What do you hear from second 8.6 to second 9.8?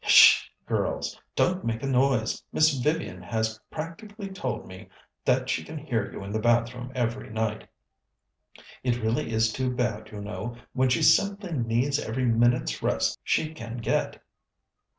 It really is too